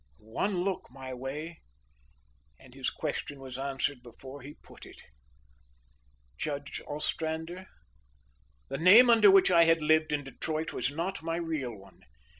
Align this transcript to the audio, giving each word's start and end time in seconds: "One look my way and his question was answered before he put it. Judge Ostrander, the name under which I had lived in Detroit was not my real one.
"One 0.33 0.63
look 0.63 0.87
my 0.89 1.13
way 1.13 1.61
and 2.57 2.73
his 2.73 2.89
question 2.89 3.39
was 3.39 3.59
answered 3.59 4.01
before 4.01 4.41
he 4.41 4.55
put 4.55 4.83
it. 4.83 4.99
Judge 6.39 6.81
Ostrander, 6.87 7.67
the 8.67 8.79
name 8.79 9.11
under 9.11 9.29
which 9.29 9.51
I 9.51 9.65
had 9.65 9.83
lived 9.83 10.11
in 10.11 10.23
Detroit 10.23 10.73
was 10.73 10.89
not 10.89 11.21
my 11.21 11.35
real 11.35 11.75
one. 11.75 12.01